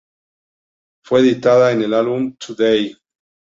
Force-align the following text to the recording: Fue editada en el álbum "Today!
Fue 1.05 1.19
editada 1.19 1.71
en 1.73 1.83
el 1.83 1.93
álbum 1.93 2.35
"Today! 2.35 2.95